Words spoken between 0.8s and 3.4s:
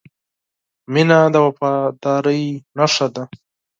•مینه د وفادارۍ نښه ده.